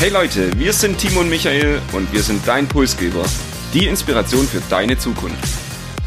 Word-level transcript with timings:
Hey 0.00 0.10
Leute, 0.10 0.58
wir 0.58 0.72
sind 0.72 0.98
Timo 0.98 1.20
und 1.20 1.30
Michael 1.30 1.80
und 1.92 2.12
wir 2.12 2.22
sind 2.22 2.46
dein 2.46 2.68
Pulsgeber. 2.68 3.24
Die 3.72 3.86
Inspiration 3.86 4.46
für 4.46 4.60
deine 4.68 4.98
Zukunft. 4.98 5.38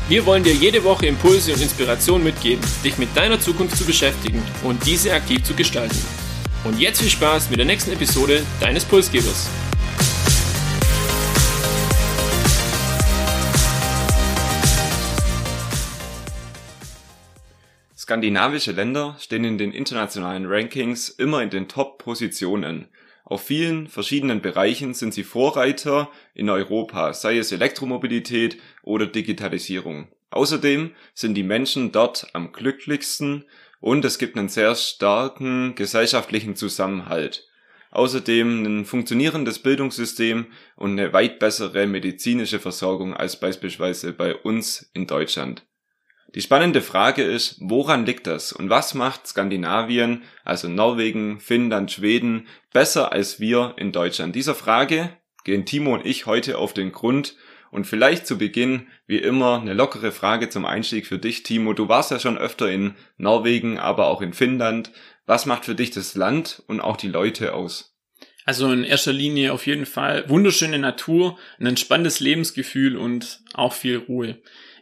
Wir 0.08 0.26
wollen 0.26 0.44
dir 0.44 0.54
jede 0.54 0.84
Woche 0.84 1.08
Impulse 1.08 1.54
und 1.54 1.62
Inspiration 1.62 2.24
mitgeben, 2.24 2.64
dich 2.84 2.98
mit 2.98 3.16
deiner 3.16 3.40
Zukunft 3.40 3.76
zu 3.76 3.86
beschäftigen 3.86 4.44
und 4.64 4.86
diese 4.86 5.14
aktiv 5.14 5.42
zu 5.44 5.56
gestalten. 5.56 5.98
Und 6.64 6.80
jetzt 6.80 7.02
viel 7.02 7.10
Spaß 7.10 7.50
mit 7.50 7.60
der 7.60 7.66
nächsten 7.66 7.92
Episode 7.92 8.44
deines 8.60 8.86
Pulsgebers. 8.86 9.50
Skandinavische 17.98 18.74
Länder 18.74 19.16
stehen 19.20 19.44
in 19.44 19.58
den 19.58 19.72
internationalen 19.72 20.46
Rankings 20.46 21.10
immer 21.10 21.42
in 21.42 21.50
den 21.50 21.68
Top-Positionen. 21.68 22.90
Auf 23.30 23.42
vielen 23.42 23.90
verschiedenen 23.90 24.42
Bereichen 24.42 24.94
sind 24.94 25.14
sie 25.14 25.26
Vorreiter 25.26 26.10
in 26.34 26.50
Europa, 26.50 27.12
sei 27.14 27.38
es 27.38 27.52
Elektromobilität 27.52 28.58
oder 28.84 29.06
Digitalisierung. 29.06 30.08
Außerdem 30.30 30.92
sind 31.14 31.34
die 31.34 31.44
Menschen 31.44 31.92
dort 31.92 32.28
am 32.32 32.54
glücklichsten 32.54 33.44
und 33.82 34.06
es 34.06 34.18
gibt 34.18 34.38
einen 34.38 34.48
sehr 34.48 34.76
starken 34.76 35.76
gesellschaftlichen 35.76 36.56
Zusammenhalt. 36.56 37.50
Außerdem 37.92 38.64
ein 38.64 38.86
funktionierendes 38.86 39.60
Bildungssystem 39.60 40.48
und 40.78 40.92
eine 40.92 41.12
weit 41.12 41.40
bessere 41.40 41.86
medizinische 41.86 42.60
Versorgung 42.60 43.14
als 43.14 43.42
beispielsweise 43.42 44.14
bei 44.14 44.36
uns 44.36 44.90
in 44.94 45.06
Deutschland. 45.06 45.67
Die 46.36 46.42
spannende 46.42 46.82
Frage 46.82 47.24
ist, 47.24 47.56
woran 47.62 48.06
liegt 48.06 48.28
das 48.28 48.52
und 48.52 48.70
was 48.70 48.94
macht 48.94 49.28
Skandinavien, 49.28 50.24
also 50.44 50.68
Norwegen, 50.68 51.40
Finnland, 51.40 51.92
Schweden, 51.92 52.48
besser 52.74 53.14
als 53.14 53.40
wir 53.40 53.76
in 53.78 53.92
Deutschland? 53.92 54.36
Dieser 54.36 54.54
Frage 54.54 55.10
gehen 55.46 55.66
Timo 55.66 55.94
und 55.94 56.06
ich 56.06 56.26
heute 56.26 56.58
auf 56.58 56.74
den 56.74 56.92
Grund 56.92 57.36
und 57.72 57.88
vielleicht 57.88 58.28
zu 58.28 58.38
Beginn, 58.38 58.88
wie 59.08 59.18
immer, 59.18 59.62
eine 59.62 59.74
lockere 59.74 60.12
Frage 60.12 60.50
zum 60.50 60.66
Einstieg 60.66 61.08
für 61.08 61.18
dich, 61.18 61.44
Timo. 61.44 61.74
Du 61.74 61.88
warst 61.88 62.12
ja 62.12 62.20
schon 62.20 62.38
öfter 62.38 62.70
in 62.70 62.96
Norwegen, 63.18 63.80
aber 63.80 64.08
auch 64.08 64.22
in 64.22 64.34
Finnland. 64.34 64.92
Was 65.26 65.46
macht 65.46 65.66
für 65.66 65.76
dich 65.76 65.92
das 65.92 66.16
Land 66.16 66.62
und 66.68 66.82
auch 66.82 66.98
die 66.98 67.10
Leute 67.10 67.54
aus? 67.54 67.96
Also 68.46 68.72
in 68.72 68.84
erster 68.84 69.12
Linie 69.12 69.52
auf 69.52 69.68
jeden 69.68 69.86
Fall 69.86 70.30
wunderschöne 70.30 70.80
Natur, 70.80 71.38
ein 71.60 71.66
entspanntes 71.66 72.20
Lebensgefühl 72.20 72.96
und 72.96 73.42
auch 73.54 73.74
viel 73.74 73.98
Ruhe. 73.98 74.38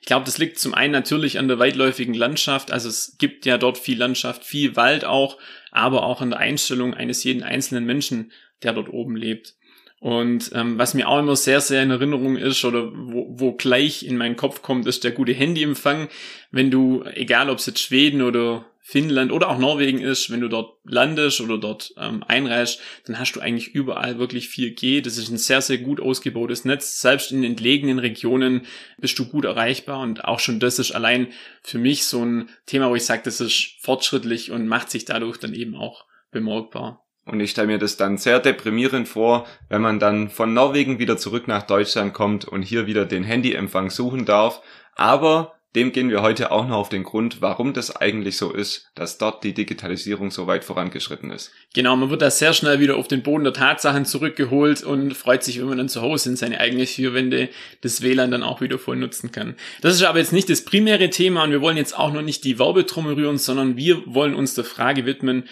Ich 0.06 0.08
glaube, 0.08 0.25
das 0.25 0.38
liegt 0.38 0.59
zum 0.59 0.75
einen 0.75 0.92
natürlich 0.92 1.39
an 1.39 1.48
der 1.48 1.58
weitläufigen 1.58 2.14
Landschaft. 2.14 2.72
Also 2.72 2.89
es 2.89 3.16
gibt 3.17 3.44
ja 3.48 3.58
dort 3.58 3.80
viel 3.80 3.98
Landschaft, 3.98 4.44
viel 4.44 4.75
Wald 4.75 5.03
auch, 5.03 5.39
aber 5.72 6.03
auch 6.03 6.22
an 6.22 6.30
der 6.30 6.38
Einstellung 6.38 6.94
eines 6.94 7.23
jeden 7.23 7.42
einzelnen 7.42 7.86
Menschen, 7.86 8.31
der 8.62 8.73
dort 8.73 8.88
oben 8.89 9.16
lebt. 9.16 9.56
Und 10.00 10.52
ähm, 10.53 10.78
was 10.78 10.94
mir 10.94 11.09
auch 11.09 11.17
immer 11.17 11.36
sehr, 11.36 11.59
sehr 11.59 11.81
in 11.81 11.89
Erinnerung 11.89 12.38
ist 12.38 12.64
oder 12.64 12.92
wo, 12.94 13.25
wo 13.31 13.53
gleich 13.53 14.03
in 14.03 14.16
meinen 14.16 14.36
Kopf 14.36 14.62
kommt, 14.62 14.86
ist 14.86 15.03
der 15.03 15.09
gute 15.09 15.34
Handyempfang. 15.34 16.08
Wenn 16.52 16.69
du, 16.69 17.03
egal 17.16 17.50
ob 17.50 17.58
es 17.58 17.66
jetzt 17.66 17.80
Schweden 17.80 18.22
oder 18.22 18.64
Finnland 18.88 19.31
oder 19.31 19.50
auch 19.50 19.58
Norwegen 19.58 20.00
ist, 20.00 20.30
wenn 20.30 20.41
du 20.41 20.47
dort 20.47 20.78
landest 20.83 21.41
oder 21.41 21.58
dort 21.58 21.95
ähm, 21.97 22.23
einreist, 22.28 22.80
dann 23.08 23.17
hast 23.17 23.33
du 23.33 23.39
eigentlich 23.39 23.73
überall 23.73 24.19
wirklich 24.19 24.50
4G. 24.50 25.02
Das 25.02 25.17
ist 25.17 25.30
ein 25.30 25.39
sehr, 25.39 25.64
sehr 25.64 25.80
gut 25.80 26.00
ausgebautes 26.00 26.66
Netz. 26.66 27.02
Selbst 27.02 27.31
in 27.31 27.44
entlegenen 27.44 27.97
Regionen 27.97 28.67
bist 29.00 29.17
du 29.17 29.25
gut 29.25 29.45
erreichbar 29.45 30.02
und 30.02 30.25
auch 30.25 30.39
schon 30.39 30.59
das 30.59 30.78
ist 30.78 30.91
allein 30.91 31.30
für 31.63 31.80
mich 31.80 32.06
so 32.06 32.23
ein 32.23 32.50
Thema, 32.67 32.91
wo 32.91 32.95
ich 32.95 33.06
sage, 33.06 33.23
das 33.25 33.41
ist 33.41 33.73
fortschrittlich 33.81 34.52
und 34.52 34.67
macht 34.67 34.91
sich 34.91 35.03
dadurch 35.03 35.39
dann 35.39 35.56
eben 35.56 35.75
auch 35.75 36.06
bemerkbar. 36.30 37.03
Und 37.25 37.39
ich 37.39 37.50
stelle 37.50 37.66
mir 37.66 37.79
das 37.79 37.97
dann 37.97 38.19
sehr 38.19 38.40
deprimierend 38.40 39.07
vor, 39.07 39.47
wenn 39.68 39.81
man 39.81 39.97
dann 39.97 40.29
von 40.29 40.53
Norwegen 40.53 41.00
wieder 41.00 41.18
zurück 41.18 41.47
nach 41.47 41.63
Deutschland 41.63 42.13
kommt 42.13 42.45
und 42.45 42.62
hier 42.62 42.85
wieder 42.85 43.06
den 43.06 43.24
Handyempfang 43.24 43.90
suchen 43.90 44.25
darf. 44.25 44.62
Aber 44.94 45.55
dem 45.75 45.91
gehen 45.91 46.09
wir 46.09 46.22
heute 46.22 46.52
auch 46.52 46.68
noch 46.68 46.78
auf 46.78 46.90
den 46.90 47.03
Grund, 47.03 47.41
warum 47.41 47.74
das 47.74 47.96
eigentlich 47.96 48.38
so 48.38 48.52
ist, 48.52 48.90
dass 48.96 49.18
dort 49.18 49.44
die 49.44 49.53
Digitalisierung 49.53 50.31
so 50.31 50.47
weit 50.47 50.63
vorangeschritten 50.63 51.31
ist. 51.31 51.52
Genau, 51.74 51.96
man 51.96 52.09
wird 52.09 52.22
da 52.22 52.31
sehr 52.31 52.53
schnell 52.53 52.80
wieder 52.80 52.96
auf 52.96 53.08
den 53.08 53.24
Boden 53.24 53.44
der 53.44 53.53
Tatsachen 53.53 54.06
zurückgeholt 54.06 54.84
und 54.84 55.13
freut 55.13 55.44
sich, 55.44 55.59
wenn 55.59 55.68
man 55.68 55.78
dann 55.78 55.90
zu 55.90 56.02
Hause 56.02 56.30
in 56.30 56.36
seine 56.36 56.59
eigenen 56.59 56.88
vier 56.88 57.13
Wände 57.13 57.50
das 57.81 58.02
WLAN 58.02 58.31
dann 58.31 58.44
auch 58.44 58.62
wieder 58.62 58.80
voll 58.80 58.96
nutzen 58.96 59.31
kann. 59.31 59.56
Das 59.81 59.94
ist 59.94 60.03
aber 60.03 60.19
jetzt 60.19 60.34
nicht 60.34 60.50
das 60.50 60.63
primäre 60.63 61.09
Thema 61.09 61.44
und 61.44 61.52
wir 61.52 61.62
wollen 61.62 61.78
jetzt 61.78 61.97
auch 61.97 62.13
noch 62.13 62.22
nicht 62.22 62.44
die 62.44 62.57
Werbetrommel 62.57 63.16
rühren, 63.16 63.38
sondern 63.38 63.78
wir 63.78 64.02
wollen 64.06 64.34
uns 64.34 64.53
der 64.53 64.63
Frage 64.63 65.06
widmen, 65.06 65.44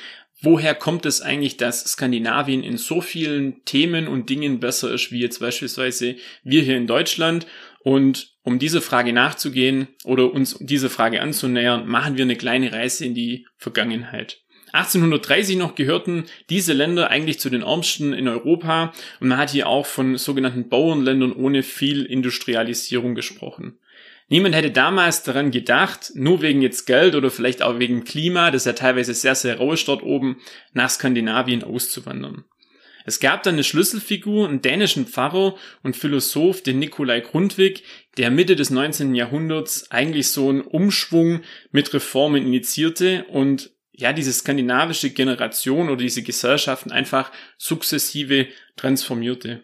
woher 0.44 0.76
kommt 0.76 1.06
es 1.06 1.22
eigentlich, 1.22 1.58
dass 1.58 1.84
Skandinavien 1.86 2.64
in 2.64 2.78
so 2.78 3.02
vielen 3.02 3.64
Themen 3.66 4.08
und 4.08 4.30
Dingen 4.30 4.60
besser 4.60 4.92
ist, 4.92 5.12
wie 5.12 5.22
jetzt 5.22 5.40
beispielsweise 5.40 6.16
wir 6.44 6.62
hier 6.62 6.78
in 6.78 6.86
Deutschland 6.86 7.48
und 7.84 8.34
um 8.44 8.60
diese 8.60 8.82
Frage 8.82 9.14
nachzugehen 9.14 9.88
oder 10.06 10.32
uns 10.32 10.58
diese 10.60 10.90
Frage 10.90 11.22
anzunähern, 11.22 11.86
machen 11.88 12.18
wir 12.18 12.24
eine 12.24 12.38
kleine 12.38 12.72
Reise 12.72 13.06
in 13.06 13.14
die 13.14 13.46
Vergangenheit. 13.58 14.40
1830 14.72 15.58
noch 15.58 15.76
gehörten 15.76 16.26
diese 16.50 16.74
Länder 16.74 17.12
eigentlich 17.12 17.40
zu 17.40 17.50
den 17.50 17.62
ärmsten 17.62 18.12
in 18.14 18.28
Europa 18.28 18.92
und 19.20 19.28
man 19.28 19.38
hat 19.38 19.52
hier 19.52 19.68
auch 19.68 19.86
von 19.86 20.18
sogenannten 20.18 20.68
Bauernländern 20.68 21.32
ohne 21.32 21.62
viel 21.62 22.06
Industrialisierung 22.06 23.14
gesprochen. 23.14 23.78
Niemand 24.30 24.56
hätte 24.56 24.72
damals 24.72 25.22
daran 25.22 25.52
gedacht, 25.52 26.14
nur 26.16 26.42
wegen 26.42 26.62
jetzt 26.62 26.86
Geld 26.86 27.14
oder 27.14 27.30
vielleicht 27.30 27.62
auch 27.62 27.78
wegen 27.78 28.04
Klima, 28.04 28.50
das 28.50 28.66
ja 28.66 28.74
teilweise 28.74 29.14
sehr, 29.14 29.36
sehr 29.36 29.58
rau 29.58 29.74
ist 29.74 29.88
dort 29.88 30.02
oben, 30.02 30.38
nach 30.72 30.90
Skandinavien 30.90 31.64
auszuwandern. 31.64 32.46
Es 33.06 33.20
gab 33.20 33.44
dann 33.44 33.56
eine 33.56 33.64
Schlüsselfigur, 33.64 34.48
einen 34.48 34.62
dänischen 34.62 35.08
Pfarrer 35.08 35.56
und 35.82 35.96
Philosoph, 35.96 36.64
den 36.64 36.80
Nikolai 36.80 37.20
Grundtvig, 37.22 37.84
der 38.18 38.32
Mitte 38.32 38.56
des 38.56 38.70
19. 38.70 39.16
Jahrhunderts 39.16 39.92
eigentlich 39.92 40.30
so 40.30 40.50
einen 40.50 40.62
Umschwung 40.62 41.42
mit 41.72 41.94
Reformen 41.94 42.46
initiierte 42.46 43.26
und 43.26 43.72
ja, 43.92 44.12
diese 44.12 44.34
skandinavische 44.34 45.12
Generation 45.12 45.90
oder 45.90 46.02
diese 46.02 46.24
Gesellschaften 46.24 46.92
einfach 46.92 47.32
sukzessive 47.58 48.48
transformierte. 48.76 49.62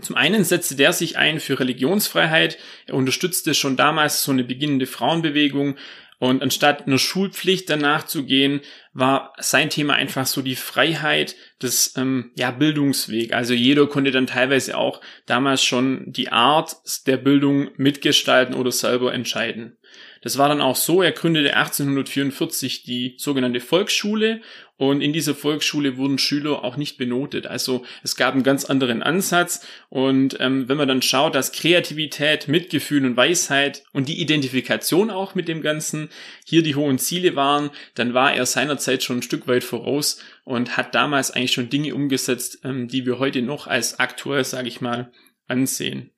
Zum 0.00 0.16
einen 0.16 0.44
setzte 0.44 0.76
der 0.76 0.92
sich 0.92 1.18
ein 1.18 1.40
für 1.40 1.58
Religionsfreiheit, 1.58 2.58
er 2.86 2.94
unterstützte 2.94 3.52
schon 3.54 3.76
damals 3.76 4.22
so 4.22 4.32
eine 4.32 4.44
beginnende 4.44 4.86
Frauenbewegung, 4.86 5.76
und 6.18 6.42
anstatt 6.42 6.86
einer 6.86 6.98
Schulpflicht 6.98 7.70
danach 7.70 8.04
zu 8.04 8.24
gehen, 8.24 8.60
war 8.92 9.32
sein 9.38 9.70
Thema 9.70 9.94
einfach 9.94 10.26
so 10.26 10.42
die 10.42 10.56
Freiheit 10.56 11.36
des 11.62 11.94
ähm, 11.96 12.32
ja, 12.36 12.50
Bildungsweg. 12.50 13.32
Also 13.32 13.54
jeder 13.54 13.86
konnte 13.86 14.10
dann 14.10 14.26
teilweise 14.26 14.76
auch 14.76 15.00
damals 15.26 15.62
schon 15.62 16.12
die 16.12 16.30
Art 16.30 16.76
der 17.06 17.18
Bildung 17.18 17.70
mitgestalten 17.76 18.54
oder 18.54 18.72
selber 18.72 19.14
entscheiden. 19.14 19.76
Das 20.22 20.38
war 20.38 20.48
dann 20.48 20.60
auch 20.60 20.74
so, 20.74 21.02
er 21.02 21.12
gründete 21.12 21.56
1844 21.56 22.82
die 22.82 23.14
sogenannte 23.18 23.60
Volksschule 23.60 24.40
und 24.78 25.00
in 25.02 25.12
dieser 25.12 25.34
Volksschule 25.34 25.96
wurden 25.98 26.18
Schüler 26.18 26.64
auch 26.64 26.76
nicht 26.76 26.96
benotet. 26.96 27.46
Also 27.46 27.84
es 28.02 28.16
gab 28.16 28.32
einen 28.32 28.44
ganz 28.44 28.64
anderen 28.64 29.02
Ansatz 29.02 29.66
und 29.90 30.36
ähm, 30.40 30.68
wenn 30.68 30.78
man 30.78 30.88
dann 30.88 31.02
schaut, 31.02 31.34
dass 31.34 31.52
Kreativität, 31.52 32.48
Mitgefühl 32.48 33.04
und 33.04 33.16
Weisheit 33.16 33.82
und 33.92 34.08
die 34.08 34.20
Identifikation 34.20 35.10
auch 35.10 35.34
mit 35.34 35.48
dem 35.48 35.60
Ganzen 35.60 36.08
hier 36.46 36.62
die 36.62 36.76
hohen 36.76 36.98
Ziele 36.98 37.36
waren, 37.36 37.70
dann 37.94 38.14
war 38.14 38.32
er 38.32 38.46
seinerzeit 38.46 39.02
schon 39.02 39.18
ein 39.18 39.22
Stück 39.22 39.48
weit 39.48 39.64
voraus 39.64 40.22
und 40.44 40.76
hat 40.76 40.94
damals 40.94 41.32
eigentlich 41.32 41.52
schon 41.52 41.70
Dinge 41.70 41.94
umgesetzt, 41.94 42.60
ähm, 42.64 42.86
die 42.88 43.04
wir 43.04 43.18
heute 43.18 43.42
noch 43.42 43.66
als 43.66 43.98
aktuell, 43.98 44.44
sage 44.44 44.68
ich 44.68 44.80
mal, 44.80 45.10
ansehen. 45.48 46.12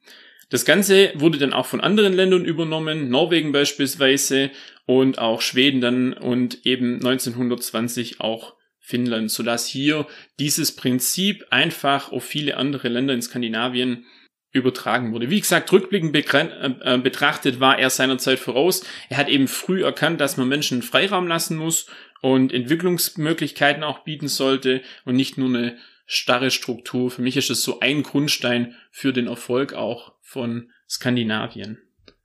Das 0.50 0.64
Ganze 0.64 1.12
wurde 1.14 1.38
dann 1.38 1.52
auch 1.52 1.66
von 1.66 1.80
anderen 1.80 2.12
Ländern 2.12 2.44
übernommen, 2.44 3.08
Norwegen 3.08 3.52
beispielsweise 3.52 4.50
und 4.84 5.18
auch 5.18 5.40
Schweden 5.40 5.80
dann 5.80 6.12
und 6.12 6.66
eben 6.66 6.96
1920 6.96 8.20
auch 8.20 8.54
Finnland, 8.80 9.30
sodass 9.30 9.66
hier 9.66 10.06
dieses 10.40 10.74
Prinzip 10.74 11.46
einfach 11.50 12.10
auf 12.10 12.24
viele 12.24 12.56
andere 12.56 12.88
Länder 12.88 13.14
in 13.14 13.22
Skandinavien 13.22 14.04
übertragen 14.52 15.12
wurde. 15.12 15.30
Wie 15.30 15.38
gesagt, 15.38 15.70
rückblickend 15.70 16.12
äh, 16.16 16.98
betrachtet 16.98 17.60
war 17.60 17.78
er 17.78 17.88
seinerzeit 17.88 18.40
voraus. 18.40 18.84
Er 19.08 19.18
hat 19.18 19.28
eben 19.28 19.46
früh 19.46 19.84
erkannt, 19.84 20.20
dass 20.20 20.36
man 20.36 20.48
Menschen 20.48 20.82
Freiraum 20.82 21.28
lassen 21.28 21.56
muss 21.56 21.86
und 22.20 22.52
Entwicklungsmöglichkeiten 22.52 23.84
auch 23.84 24.00
bieten 24.00 24.26
sollte 24.26 24.82
und 25.04 25.14
nicht 25.14 25.38
nur 25.38 25.48
eine 25.48 25.76
starre 26.10 26.50
Struktur. 26.50 27.10
Für 27.10 27.22
mich 27.22 27.36
ist 27.36 27.50
es 27.50 27.62
so 27.62 27.78
ein 27.78 28.02
Grundstein 28.02 28.74
für 28.90 29.12
den 29.12 29.28
Erfolg 29.28 29.74
auch 29.74 30.12
von 30.20 30.70
Skandinavien. 30.88 31.78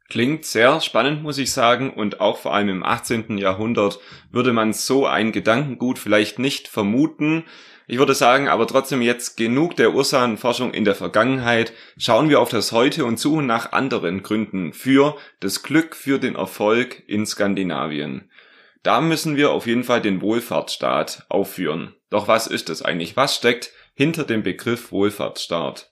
Klingt 0.09 0.45
sehr 0.45 0.81
spannend, 0.81 1.21
muss 1.21 1.37
ich 1.37 1.51
sagen, 1.51 1.91
und 1.91 2.19
auch 2.19 2.39
vor 2.39 2.53
allem 2.53 2.69
im 2.69 2.83
18. 2.83 3.37
Jahrhundert 3.37 3.99
würde 4.31 4.53
man 4.53 4.73
so 4.73 5.05
ein 5.05 5.31
Gedankengut 5.31 5.99
vielleicht 5.99 6.39
nicht 6.39 6.67
vermuten. 6.67 7.43
Ich 7.87 7.99
würde 7.99 8.15
sagen, 8.15 8.47
aber 8.47 8.65
trotzdem 8.65 9.03
jetzt 9.03 9.37
genug 9.37 9.75
der 9.75 9.93
Ursachenforschung 9.93 10.73
in 10.73 10.85
der 10.85 10.95
Vergangenheit. 10.95 11.73
Schauen 11.97 12.29
wir 12.29 12.39
auf 12.39 12.49
das 12.49 12.71
Heute 12.71 13.05
und 13.05 13.19
suchen 13.19 13.45
nach 13.45 13.71
anderen 13.71 14.23
Gründen 14.23 14.73
für 14.73 15.15
das 15.39 15.61
Glück, 15.61 15.95
für 15.95 16.17
den 16.17 16.35
Erfolg 16.35 17.03
in 17.07 17.25
Skandinavien. 17.27 18.31
Da 18.81 19.01
müssen 19.01 19.35
wir 19.35 19.51
auf 19.51 19.67
jeden 19.67 19.83
Fall 19.83 20.01
den 20.01 20.21
Wohlfahrtsstaat 20.21 21.25
aufführen. 21.29 21.94
Doch 22.09 22.27
was 22.27 22.47
ist 22.47 22.69
es 22.69 22.81
eigentlich? 22.81 23.17
Was 23.17 23.35
steckt 23.35 23.71
hinter 23.95 24.25
dem 24.25 24.43
Begriff 24.43 24.91
Wohlfahrtsstaat. 24.91 25.91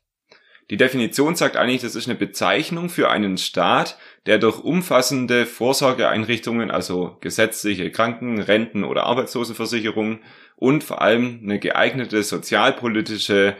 Die 0.69 0.77
Definition 0.77 1.36
sagt 1.36 1.57
eigentlich, 1.57 1.81
das 1.81 1.95
ist 1.95 2.07
eine 2.07 2.18
Bezeichnung 2.18 2.89
für 2.89 3.10
einen 3.10 3.38
Staat, 3.38 3.98
der 4.25 4.38
durch 4.38 4.60
umfassende 4.60 5.45
Vorsorgeeinrichtungen, 5.45 6.71
also 6.71 7.18
gesetzliche 7.21 7.92
Kranken-, 7.92 8.39
Renten- 8.39 8.83
oder 8.83 9.04
Arbeitslosenversicherung 9.04 10.19
und 10.56 10.83
vor 10.83 11.01
allem 11.01 11.42
eine 11.44 11.60
geeignete 11.60 12.24
sozialpolitische 12.24 13.56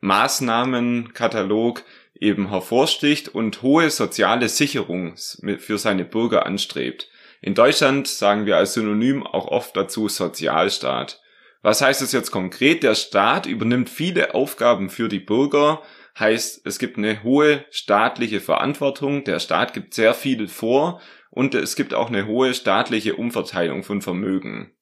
Maßnahmenkatalog 0.00 1.82
eben 2.18 2.48
hervorsticht 2.48 3.28
und 3.28 3.62
hohe 3.62 3.90
soziale 3.90 4.48
Sicherung 4.48 5.16
für 5.16 5.78
seine 5.78 6.04
Bürger 6.04 6.46
anstrebt. 6.46 7.10
In 7.42 7.54
Deutschland 7.54 8.08
sagen 8.08 8.46
wir 8.46 8.56
als 8.56 8.74
Synonym 8.74 9.26
auch 9.26 9.48
oft 9.48 9.76
dazu 9.76 10.08
Sozialstaat. 10.08 11.20
Was 11.62 11.80
heißt 11.80 12.02
es 12.02 12.12
jetzt 12.12 12.30
konkret? 12.30 12.82
Der 12.82 12.94
Staat 12.94 13.46
übernimmt 13.46 13.90
viele 13.90 14.34
Aufgaben 14.34 14.88
für 14.88 15.08
die 15.08 15.20
Bürger, 15.20 15.82
heißt 16.18 16.62
es 16.64 16.78
gibt 16.78 16.96
eine 16.96 17.22
hohe 17.22 17.64
staatliche 17.70 18.40
Verantwortung, 18.40 19.24
der 19.24 19.40
Staat 19.40 19.74
gibt 19.74 19.94
sehr 19.94 20.14
viel 20.14 20.48
vor 20.48 21.00
und 21.30 21.54
es 21.54 21.76
gibt 21.76 21.92
auch 21.92 22.08
eine 22.08 22.26
hohe 22.26 22.54
staatliche 22.54 23.16
Umverteilung 23.16 23.82
von 23.82 24.00
Vermögen. 24.00 24.72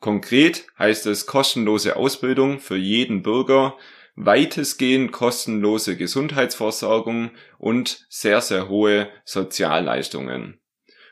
Konkret 0.00 0.66
heißt 0.78 1.06
es 1.06 1.26
kostenlose 1.26 1.96
Ausbildung 1.96 2.58
für 2.58 2.76
jeden 2.76 3.22
Bürger, 3.22 3.76
weitestgehend 4.16 5.12
kostenlose 5.12 5.96
Gesundheitsversorgung 5.96 7.30
und 7.58 8.04
sehr, 8.10 8.40
sehr 8.40 8.68
hohe 8.68 9.08
Sozialleistungen. 9.24 10.60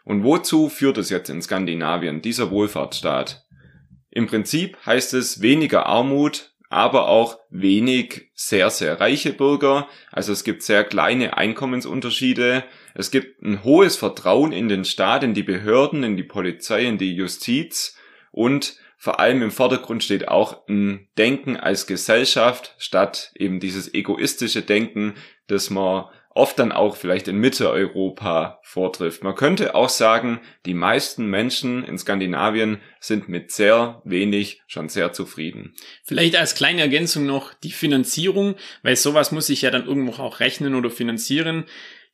Und 0.05 0.25
wozu 0.25 0.69
führt 0.69 0.99
es 0.99 1.11
jetzt 1.11 1.31
in 1.31 1.41
Skandinavien, 1.41 2.21
dieser 2.21 2.51
Wohlfahrtsstaat? 2.51 3.47
Im 4.13 4.27
Prinzip 4.27 4.77
heißt 4.85 5.15
es 5.15 5.41
weniger 5.41 5.87
Armut, 5.87 6.53
aber 6.69 7.09
auch 7.09 7.39
wenig 7.51 8.31
sehr, 8.35 8.71
sehr 8.71 9.01
reiche 9.01 9.33
Bürger. 9.33 9.89
Also 10.11 10.33
es 10.33 10.45
gibt 10.45 10.63
sehr 10.63 10.85
kleine 10.85 11.37
Einkommensunterschiede. 11.37 12.65
Es 12.95 13.11
gibt 13.11 13.43
ein 13.43 13.65
hohes 13.65 13.97
Vertrauen 13.97 14.53
in 14.53 14.69
den 14.69 14.85
Staat, 14.85 15.25
in 15.25 15.35
die 15.35 15.43
Behörden, 15.43 16.05
in 16.05 16.17
die 16.17 16.23
Polizei, 16.23 16.85
in 16.85 16.99
die 16.99 17.15
Justiz 17.15 17.97
und 18.31 18.77
vor 18.97 19.19
allem 19.19 19.43
im 19.43 19.51
Vordergrund 19.51 20.05
steht 20.05 20.29
auch 20.29 20.69
ein 20.69 21.09
Denken 21.19 21.57
als 21.57 21.89
Gesellschaft 21.89 22.77
statt 22.79 23.33
eben 23.35 23.59
dieses 23.59 23.93
egoistische 23.93 24.63
Denken, 24.63 25.15
das 25.49 25.71
man 25.71 26.05
oft 26.35 26.59
dann 26.59 26.73
auch 26.73 26.97
vielleicht 26.97 27.29
in 27.29 27.37
Mitteleuropa 27.37 28.61
vortrifft. 28.63 29.23
Man 29.23 29.35
könnte 29.35 29.75
auch 29.75 29.89
sagen, 29.89 30.41
die 30.67 30.75
meisten 30.75 31.27
Menschen 31.27 31.85
in 31.85 31.99
Skandinavien 31.99 32.81
sind 33.01 33.29
mit 33.29 33.51
sehr 33.53 34.01
wenig 34.05 34.63
schon 34.67 34.89
sehr 34.89 35.13
zufrieden. 35.13 35.75
Vielleicht 36.05 36.37
als 36.37 36.55
kleine 36.55 36.81
Ergänzung 36.81 37.27
noch 37.27 37.55
die 37.55 37.73
Finanzierung, 37.73 38.57
weil 38.83 38.97
sowas 38.97 39.33
muss 39.33 39.47
sich 39.47 39.63
ja 39.63 39.71
dann 39.71 39.87
irgendwo 39.87 40.23
auch 40.23 40.41
rechnen 40.41 40.75
oder 40.75 40.91
finanzieren. 40.91 41.65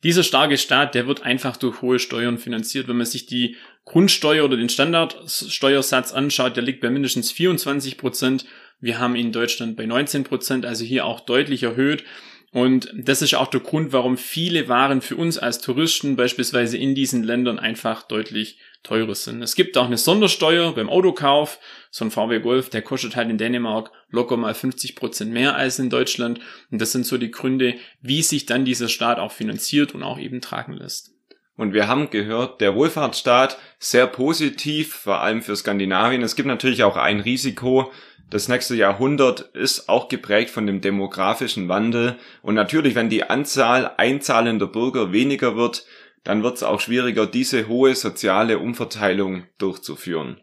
Dieser 0.03 0.23
starke 0.23 0.57
Staat, 0.57 0.95
der 0.95 1.07
wird 1.07 1.23
einfach 1.23 1.57
durch 1.57 1.81
hohe 1.81 1.99
Steuern 1.99 2.37
finanziert. 2.37 2.87
Wenn 2.87 2.97
man 2.97 3.05
sich 3.05 3.25
die 3.25 3.57
Grundsteuer 3.83 4.45
oder 4.45 4.55
den 4.55 4.69
Standardsteuersatz 4.69 6.13
anschaut, 6.13 6.55
der 6.55 6.63
liegt 6.63 6.79
bei 6.79 6.89
mindestens 6.89 7.31
24 7.31 7.97
Prozent. 7.97 8.45
Wir 8.79 8.99
haben 8.99 9.15
ihn 9.15 9.27
in 9.27 9.31
Deutschland 9.33 9.75
bei 9.75 9.85
19 9.85 10.23
Prozent, 10.23 10.65
also 10.65 10.85
hier 10.85 11.05
auch 11.05 11.19
deutlich 11.19 11.63
erhöht. 11.63 12.05
Und 12.51 12.91
das 12.95 13.21
ist 13.21 13.35
auch 13.35 13.47
der 13.47 13.59
Grund, 13.59 13.93
warum 13.93 14.17
viele 14.17 14.67
Waren 14.67 15.01
für 15.01 15.15
uns 15.15 15.37
als 15.37 15.61
Touristen 15.61 16.15
beispielsweise 16.15 16.77
in 16.77 16.95
diesen 16.95 17.23
Ländern 17.23 17.59
einfach 17.59 18.03
deutlich 18.03 18.57
teurer 18.81 19.13
sind. 19.13 19.43
Es 19.43 19.55
gibt 19.55 19.77
auch 19.77 19.85
eine 19.85 19.97
Sondersteuer 19.97 20.73
beim 20.73 20.89
Autokauf. 20.89 21.59
So 21.91 22.05
ein 22.05 22.11
VW 22.11 22.39
Golf, 22.39 22.69
der 22.69 22.81
kostet 22.81 23.15
halt 23.15 23.29
in 23.29 23.37
Dänemark 23.37 23.91
locker 24.09 24.37
mal 24.37 24.55
50 24.55 24.95
Prozent 24.95 25.31
mehr 25.31 25.55
als 25.55 25.77
in 25.77 25.91
Deutschland. 25.91 26.39
Und 26.71 26.81
das 26.81 26.91
sind 26.91 27.05
so 27.05 27.17
die 27.17 27.31
Gründe, 27.31 27.75
wie 28.01 28.23
sich 28.23 28.47
dann 28.47 28.65
dieser 28.65 28.87
Staat 28.87 29.19
auch 29.19 29.31
finanziert 29.31 29.93
und 29.93 30.01
auch 30.01 30.17
eben 30.17 30.41
tragen 30.41 30.73
lässt. 30.73 31.11
Und 31.55 31.73
wir 31.73 31.89
haben 31.89 32.09
gehört, 32.09 32.61
der 32.61 32.73
Wohlfahrtsstaat 32.73 33.57
sehr 33.79 34.07
positiv, 34.07 34.93
vor 34.95 35.19
allem 35.19 35.41
für 35.41 35.57
Skandinavien. 35.57 36.21
Es 36.23 36.37
gibt 36.37 36.47
natürlich 36.47 36.83
auch 36.83 36.95
ein 36.95 37.19
Risiko, 37.19 37.91
das 38.29 38.47
nächste 38.47 38.75
Jahrhundert 38.75 39.41
ist 39.53 39.89
auch 39.89 40.07
geprägt 40.07 40.51
von 40.51 40.67
dem 40.67 40.81
demografischen 40.81 41.67
Wandel. 41.67 42.17
Und 42.41 42.55
natürlich, 42.55 42.93
wenn 42.95 43.09
die 43.09 43.23
Anzahl 43.23 43.91
einzahlender 43.97 44.67
Bürger 44.67 45.11
weniger 45.11 45.55
wird, 45.55 45.85
dann 46.23 46.43
wird 46.43 46.57
es 46.57 46.63
auch 46.63 46.79
schwieriger, 46.79 47.25
diese 47.25 47.67
hohe 47.67 47.95
soziale 47.95 48.59
Umverteilung 48.59 49.45
durchzuführen. 49.57 50.41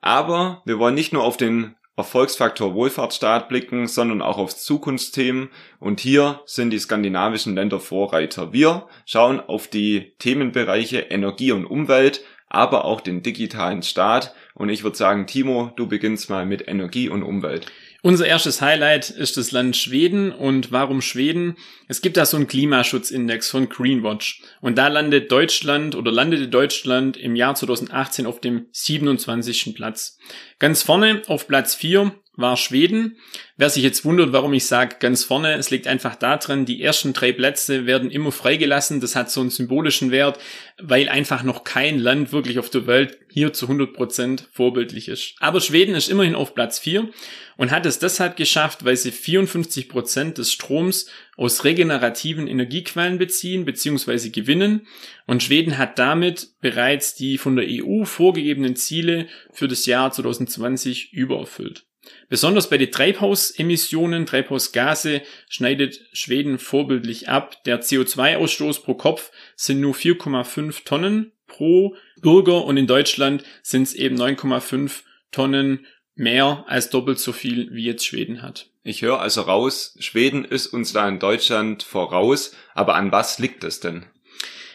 Aber 0.00 0.62
wir 0.64 0.78
wollen 0.78 0.94
nicht 0.94 1.12
nur 1.12 1.24
auf 1.24 1.36
den 1.36 1.74
Erfolgsfaktor 1.96 2.74
Wohlfahrtsstaat 2.74 3.48
blicken, 3.48 3.86
sondern 3.86 4.22
auch 4.22 4.38
auf 4.38 4.56
Zukunftsthemen. 4.56 5.50
Und 5.80 6.00
hier 6.00 6.40
sind 6.46 6.70
die 6.70 6.78
skandinavischen 6.78 7.54
Länder 7.54 7.80
Vorreiter. 7.80 8.52
Wir 8.52 8.86
schauen 9.04 9.40
auf 9.40 9.68
die 9.68 10.14
Themenbereiche 10.18 11.00
Energie 11.00 11.52
und 11.52 11.66
Umwelt, 11.66 12.22
aber 12.50 12.84
auch 12.84 13.00
den 13.00 13.22
digitalen 13.22 13.82
Staat. 13.82 14.34
Und 14.54 14.68
ich 14.68 14.82
würde 14.82 14.98
sagen, 14.98 15.26
Timo, 15.26 15.72
du 15.76 15.86
beginnst 15.86 16.28
mal 16.28 16.44
mit 16.44 16.68
Energie 16.68 17.08
und 17.08 17.22
Umwelt. 17.22 17.66
Unser 18.02 18.26
erstes 18.26 18.62
Highlight 18.62 19.10
ist 19.10 19.36
das 19.36 19.52
Land 19.52 19.76
Schweden. 19.76 20.32
Und 20.32 20.72
warum 20.72 21.00
Schweden? 21.00 21.56
Es 21.86 22.02
gibt 22.02 22.16
da 22.16 22.26
so 22.26 22.36
einen 22.36 22.46
Klimaschutzindex 22.46 23.50
von 23.50 23.68
Greenwatch. 23.68 24.42
Und 24.60 24.78
da 24.78 24.88
landet 24.88 25.30
Deutschland 25.30 25.94
oder 25.94 26.10
landete 26.10 26.48
Deutschland 26.48 27.16
im 27.16 27.36
Jahr 27.36 27.54
2018 27.54 28.26
auf 28.26 28.40
dem 28.40 28.66
27. 28.72 29.74
Platz. 29.74 30.18
Ganz 30.58 30.82
vorne 30.82 31.22
auf 31.26 31.46
Platz 31.46 31.74
4 31.74 32.12
war 32.36 32.56
Schweden. 32.56 33.16
Wer 33.56 33.70
sich 33.70 33.82
jetzt 33.82 34.04
wundert, 34.04 34.32
warum 34.32 34.52
ich 34.54 34.66
sage 34.66 34.96
ganz 35.00 35.24
vorne, 35.24 35.54
es 35.54 35.70
liegt 35.70 35.86
einfach 35.86 36.14
daran, 36.14 36.64
die 36.64 36.82
ersten 36.82 37.12
drei 37.12 37.32
Plätze 37.32 37.86
werden 37.86 38.10
immer 38.10 38.32
freigelassen. 38.32 39.00
Das 39.00 39.16
hat 39.16 39.30
so 39.30 39.40
einen 39.40 39.50
symbolischen 39.50 40.10
Wert, 40.10 40.38
weil 40.80 41.08
einfach 41.08 41.42
noch 41.42 41.64
kein 41.64 41.98
Land 41.98 42.32
wirklich 42.32 42.58
auf 42.58 42.70
der 42.70 42.86
Welt 42.86 43.18
hier 43.30 43.52
zu 43.52 43.66
100 43.66 43.92
Prozent 43.92 44.48
vorbildlich 44.52 45.08
ist. 45.08 45.34
Aber 45.40 45.60
Schweden 45.60 45.94
ist 45.94 46.08
immerhin 46.08 46.34
auf 46.34 46.54
Platz 46.54 46.78
4 46.78 47.10
und 47.56 47.70
hat 47.70 47.84
es 47.84 47.98
deshalb 47.98 48.36
geschafft, 48.36 48.84
weil 48.84 48.96
sie 48.96 49.10
54 49.10 49.88
Prozent 49.88 50.38
des 50.38 50.52
Stroms 50.52 51.06
aus 51.36 51.64
regenerativen 51.64 52.46
Energiequellen 52.46 53.18
beziehen 53.18 53.64
bzw. 53.66 54.30
gewinnen. 54.30 54.86
Und 55.26 55.42
Schweden 55.42 55.76
hat 55.76 55.98
damit 55.98 56.48
bereits 56.60 57.14
die 57.14 57.38
von 57.38 57.56
der 57.56 57.66
EU 57.68 58.04
vorgegebenen 58.04 58.76
Ziele 58.76 59.26
für 59.52 59.68
das 59.68 59.84
Jahr 59.84 60.10
2020 60.10 61.12
übererfüllt. 61.12 61.84
Besonders 62.28 62.70
bei 62.70 62.78
den 62.78 62.90
Treibhausemissionen, 62.90 64.24
Treibhausgase 64.24 65.22
schneidet 65.48 66.00
Schweden 66.12 66.58
vorbildlich 66.58 67.28
ab. 67.28 67.62
Der 67.64 67.82
CO2-Ausstoß 67.82 68.82
pro 68.82 68.94
Kopf 68.94 69.30
sind 69.56 69.80
nur 69.80 69.94
4,5 69.94 70.84
Tonnen 70.84 71.32
pro 71.46 71.96
Bürger 72.20 72.64
und 72.64 72.76
in 72.76 72.86
Deutschland 72.86 73.42
sind 73.62 73.82
es 73.82 73.94
eben 73.94 74.16
9,5 74.16 75.02
Tonnen 75.30 75.86
mehr 76.14 76.64
als 76.68 76.90
doppelt 76.90 77.18
so 77.18 77.32
viel 77.32 77.72
wie 77.72 77.84
jetzt 77.84 78.06
Schweden 78.06 78.42
hat. 78.42 78.68
Ich 78.82 79.02
höre 79.02 79.20
also 79.20 79.42
raus, 79.42 79.96
Schweden 80.00 80.44
ist 80.44 80.68
uns 80.68 80.92
da 80.92 81.06
in 81.08 81.18
Deutschland 81.18 81.82
voraus, 81.82 82.54
aber 82.74 82.94
an 82.94 83.12
was 83.12 83.38
liegt 83.38 83.64
es 83.64 83.80
denn? 83.80 84.06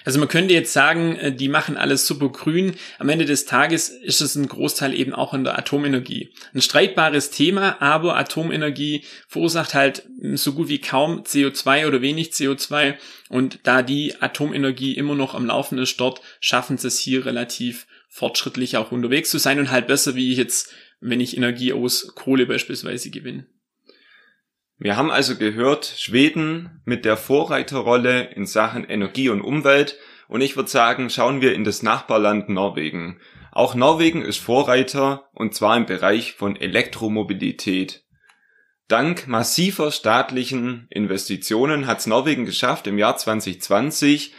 Also 0.05 0.19
man 0.19 0.27
könnte 0.27 0.53
jetzt 0.53 0.71
sagen, 0.71 1.15
äh, 1.17 1.35
die 1.35 1.49
machen 1.49 1.75
alles 1.75 2.07
super 2.07 2.29
grün. 2.29 2.75
Am 2.99 3.09
Ende 3.09 3.25
des 3.25 3.45
Tages 3.45 3.89
ist 3.89 4.21
es 4.21 4.35
ein 4.35 4.47
Großteil 4.47 4.93
eben 4.93 5.13
auch 5.13 5.33
in 5.33 5.43
der 5.43 5.57
Atomenergie. 5.57 6.33
Ein 6.53 6.61
streitbares 6.61 7.31
Thema, 7.31 7.81
aber 7.81 8.15
Atomenergie 8.15 9.03
verursacht 9.27 9.73
halt 9.73 10.03
so 10.35 10.53
gut 10.53 10.69
wie 10.69 10.79
kaum 10.79 11.23
CO2 11.23 11.87
oder 11.87 12.01
wenig 12.01 12.29
CO2. 12.29 12.95
Und 13.29 13.59
da 13.63 13.81
die 13.81 14.13
Atomenergie 14.21 14.93
immer 14.93 15.15
noch 15.15 15.33
am 15.33 15.47
Laufen 15.47 15.79
ist 15.79 15.99
dort, 15.99 16.21
schaffen 16.39 16.77
sie 16.77 16.87
es 16.87 16.99
hier 16.99 17.25
relativ 17.25 17.87
fortschrittlich 18.07 18.77
auch 18.77 18.91
unterwegs 18.91 19.31
zu 19.31 19.39
sein 19.39 19.59
und 19.59 19.71
halt 19.71 19.87
besser, 19.87 20.15
wie 20.15 20.31
ich 20.31 20.37
jetzt, 20.37 20.71
wenn 21.01 21.19
ich 21.19 21.35
Energie 21.35 21.73
aus 21.73 22.13
Kohle 22.15 22.45
beispielsweise 22.45 23.09
gewinne. 23.09 23.47
Wir 24.77 24.97
haben 24.97 25.09
also 25.09 25.37
gehört, 25.37 25.85
Schweden 25.85 26.81
mit 26.83 27.05
der 27.05 27.15
Vorreiterrolle 27.15 28.31
in 28.31 28.45
Sachen 28.45 28.83
Energie 28.83 29.29
und 29.29 29.41
Umwelt 29.41 29.97
und 30.27 30.41
ich 30.41 30.57
würde 30.57 30.69
sagen, 30.69 31.09
schauen 31.09 31.39
wir 31.41 31.53
in 31.53 31.63
das 31.63 31.81
Nachbarland 31.81 32.49
Norwegen. 32.49 33.19
Auch 33.51 33.73
Norwegen 33.73 34.21
ist 34.21 34.39
Vorreiter 34.39 35.29
und 35.33 35.55
zwar 35.55 35.77
im 35.77 35.85
Bereich 35.85 36.33
von 36.33 36.57
Elektromobilität. 36.57 38.03
Dank 38.89 39.27
massiver 39.27 39.91
staatlichen 39.91 40.87
Investitionen 40.89 41.87
hat 41.87 41.99
es 41.99 42.07
Norwegen 42.07 42.45
geschafft, 42.45 42.85
im 42.85 42.97
Jahr 42.97 43.15
2020 43.15 44.33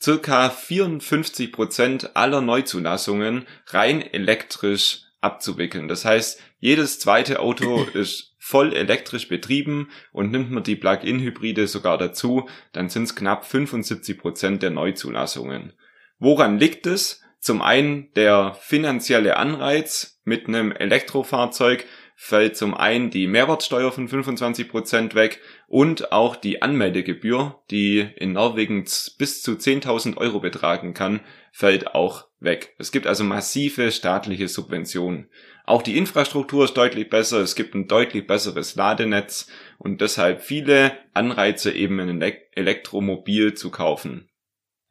circa 0.00 0.50
54 0.50 1.52
Prozent 1.52 2.16
aller 2.16 2.40
Neuzulassungen 2.40 3.46
rein 3.66 4.00
elektrisch 4.00 5.02
abzuwickeln. 5.20 5.88
Das 5.88 6.04
heißt, 6.04 6.40
jedes 6.60 7.00
zweite 7.00 7.40
Auto 7.40 7.82
ist 7.94 8.29
voll 8.50 8.74
elektrisch 8.74 9.28
betrieben 9.28 9.90
und 10.12 10.32
nimmt 10.32 10.50
man 10.50 10.64
die 10.64 10.74
Plug-in-Hybride 10.74 11.68
sogar 11.68 11.98
dazu, 11.98 12.48
dann 12.72 12.88
sind 12.88 13.04
es 13.04 13.14
knapp 13.14 13.44
75 13.44 14.18
Prozent 14.18 14.62
der 14.62 14.70
Neuzulassungen. 14.70 15.72
Woran 16.18 16.58
liegt 16.58 16.86
es? 16.86 17.22
Zum 17.38 17.62
einen 17.62 18.12
der 18.14 18.54
finanzielle 18.60 19.36
Anreiz 19.36 20.20
mit 20.24 20.48
einem 20.48 20.72
Elektrofahrzeug 20.72 21.86
fällt 22.16 22.56
zum 22.56 22.74
einen 22.74 23.10
die 23.10 23.28
Mehrwertsteuer 23.28 23.92
von 23.92 24.08
25% 24.08 25.14
weg 25.14 25.40
und 25.68 26.12
auch 26.12 26.36
die 26.36 26.60
Anmeldegebühr, 26.60 27.62
die 27.70 28.00
in 28.00 28.32
Norwegen 28.32 28.84
bis 29.16 29.42
zu 29.42 29.52
10.000 29.52 30.18
Euro 30.18 30.40
betragen 30.40 30.92
kann, 30.92 31.20
fällt 31.52 31.94
auch 31.94 32.29
weg. 32.40 32.74
Es 32.78 32.90
gibt 32.90 33.06
also 33.06 33.24
massive 33.24 33.92
staatliche 33.92 34.48
Subventionen. 34.48 35.28
Auch 35.64 35.82
die 35.82 35.96
Infrastruktur 35.96 36.64
ist 36.64 36.74
deutlich 36.74 37.08
besser, 37.08 37.40
es 37.40 37.54
gibt 37.54 37.74
ein 37.74 37.86
deutlich 37.86 38.26
besseres 38.26 38.74
Ladenetz 38.74 39.48
und 39.78 40.00
deshalb 40.00 40.42
viele 40.42 40.92
Anreize 41.14 41.70
eben 41.72 42.00
ein 42.00 42.22
Elektromobil 42.52 43.54
zu 43.54 43.70
kaufen. 43.70 44.28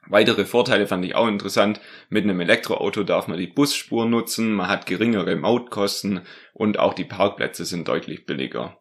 Weitere 0.08 0.46
Vorteile 0.46 0.88
fand 0.88 1.06
ich 1.06 1.14
auch 1.14 1.28
interessant. 1.28 1.82
Mit 2.10 2.24
einem 2.24 2.40
Elektroauto 2.40 3.04
darf 3.04 3.28
man 3.28 3.38
die 3.38 3.48
Busspur 3.48 4.06
nutzen, 4.06 4.54
man 4.54 4.68
hat 4.68 4.86
geringere 4.86 5.36
Mautkosten 5.36 6.22
und 6.54 6.80
auch 6.80 6.94
die 6.94 7.06
Parkplätze 7.06 7.66
sind 7.66 7.88
deutlich 7.88 8.26
billiger. 8.26 8.79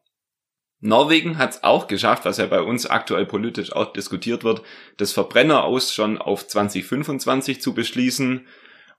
Norwegen 0.80 1.38
hat 1.38 1.50
es 1.50 1.64
auch 1.64 1.88
geschafft, 1.88 2.24
was 2.24 2.38
ja 2.38 2.46
bei 2.46 2.62
uns 2.62 2.86
aktuell 2.86 3.26
politisch 3.26 3.72
auch 3.72 3.92
diskutiert 3.92 4.44
wird, 4.44 4.62
das 4.96 5.12
Verbrenner 5.12 5.64
aus 5.64 5.92
schon 5.92 6.18
auf 6.18 6.46
2025 6.46 7.60
zu 7.60 7.74
beschließen. 7.74 8.46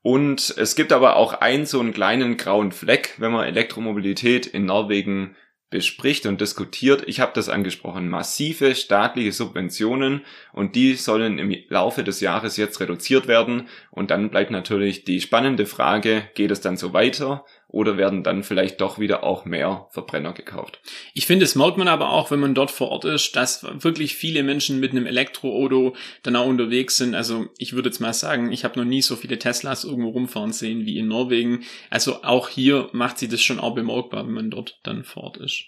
Und 0.02 0.54
es 0.58 0.76
gibt 0.76 0.92
aber 0.92 1.16
auch 1.16 1.34
einen 1.34 1.66
so 1.66 1.80
einen 1.80 1.94
kleinen 1.94 2.38
grauen 2.38 2.72
Fleck, 2.72 3.16
wenn 3.18 3.32
man 3.32 3.46
Elektromobilität 3.46 4.46
in 4.46 4.66
Norwegen 4.66 5.36
bespricht 5.70 6.26
und 6.26 6.42
diskutiert. 6.42 7.04
Ich 7.08 7.20
habe 7.20 7.32
das 7.36 7.50
angesprochen. 7.50 8.10
Massive 8.10 8.74
staatliche 8.76 9.32
Subventionen 9.32 10.22
und 10.52 10.76
die 10.76 10.96
sollen 10.96 11.38
im 11.38 11.56
Laufe 11.70 12.04
des 12.04 12.22
Jahres 12.22 12.58
jetzt 12.58 12.80
reduziert 12.80 13.28
werden. 13.28 13.68
Und 13.92 14.12
dann 14.12 14.30
bleibt 14.30 14.52
natürlich 14.52 15.04
die 15.04 15.22
spannende 15.22 15.66
Frage, 15.66 16.28
geht 16.34 16.52
es 16.52 16.62
dann 16.62 16.78
so 16.78 16.94
weiter 16.94 17.46
oder 17.68 17.98
werden 17.98 18.24
dann 18.24 18.44
vielleicht 18.44 18.82
doch 18.82 18.98
wieder 18.98 19.24
auch 19.24 19.46
mehr 19.46 19.88
Verbrenner 19.92 20.34
gekauft? 20.34 20.80
Ich 21.14 21.28
finde, 21.28 21.46
es 21.46 21.54
merkt 21.54 21.78
man 21.78 21.88
aber 21.88 22.10
auch, 22.10 22.32
wenn 22.32 22.40
man 22.40 22.56
dort 22.56 22.72
vor 22.72 22.90
Ort 22.90 23.06
ist, 23.06 23.36
dass 23.36 23.64
wirklich 23.64 24.16
viele 24.16 24.42
Menschen 24.42 24.80
mit 24.80 24.92
einem 24.92 25.06
Elektroauto 25.06 25.96
dann 26.24 26.36
auch 26.36 26.48
unterwegs 26.48 26.98
sind. 26.98 27.14
Also 27.14 27.48
ich 27.60 27.74
würde 27.74 27.90
jetzt 27.90 28.00
mal 28.00 28.14
sagen, 28.14 28.52
ich 28.52 28.64
habe 28.64 28.80
noch 28.80 28.86
nie 28.86 29.04
so 29.04 29.16
viele 29.16 29.38
Teslas 29.38 29.84
irgendwo 29.84 30.10
rumfahren 30.10 30.52
sehen 30.52 30.88
wie 30.88 30.98
in 30.98 31.08
Norwegen. 31.08 31.64
Also 31.92 32.24
auch 32.24 32.50
hier 32.50 32.90
macht 32.92 33.20
sie 33.20 33.28
das 33.28 33.42
schon 33.42 33.60
auch 33.60 33.76
bemerkbar, 33.76 34.26
wenn 34.26 34.34
man 34.34 34.50
dort 34.50 34.80
dann 34.82 35.04
vor 35.04 35.26
Ort 35.26 35.38
ist. 35.38 35.59